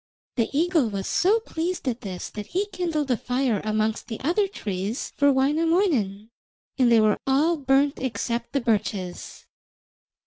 The 0.35 0.49
eagle 0.51 0.89
was 0.89 1.05
so 1.05 1.39
pleased 1.41 1.87
at 1.87 2.01
this 2.01 2.31
that 2.31 2.47
he 2.47 2.65
kindled 2.73 3.11
a 3.11 3.17
fire 3.17 3.61
amongst 3.63 4.07
the 4.07 4.19
other 4.21 4.47
trees 4.47 5.11
for 5.15 5.31
Wainamoinen, 5.31 6.31
and 6.79 6.91
they 6.91 6.99
were 6.99 7.19
all 7.27 7.55
burnt 7.55 7.99
except 7.99 8.53
the 8.53 8.61
birches. 8.61 9.45